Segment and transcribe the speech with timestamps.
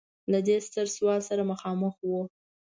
[0.31, 2.11] له دې ستر سوال سره مخامخ و.